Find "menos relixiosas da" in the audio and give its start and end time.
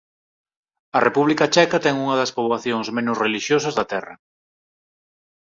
2.97-3.85